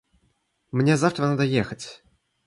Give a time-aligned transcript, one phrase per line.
[0.71, 2.01] Мне завтра надо ехать.